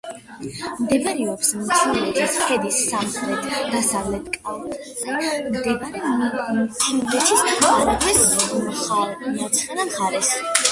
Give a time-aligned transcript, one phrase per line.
[0.83, 5.21] მდებარეობს მთიულეთის ქედის სამხრეთ-დასავლეთ კალთზე,
[5.59, 8.27] მდინარე მთიულეთის არაგვის
[8.75, 10.37] მარცხენა მხარეს.